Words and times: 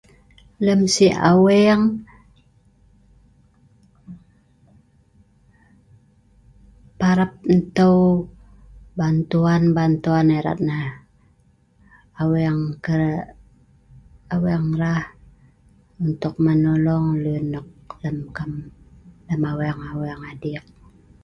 Lem 0.65 0.81
si 0.95 1.07
aweng------ 1.31 1.83
parap 6.99 7.31
enteu 7.53 7.97
bantuan 8.99 9.63
bantuan 9.77 10.27
erat 10.39 10.59
nah 10.69 10.89
aweng 12.21 12.59
ee 12.93 13.11
aweng 14.35 14.67
ra' 14.81 15.07
untuk 16.05 16.33
menolong 16.45 17.05
lun 17.23 17.43
nok 17.53 17.67
lem 18.01 18.17
kap 18.35 18.51
aweng 19.51 19.79
aweng 19.91 20.21
adik 20.31 20.63